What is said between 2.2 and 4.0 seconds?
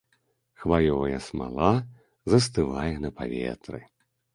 застывае на паветры.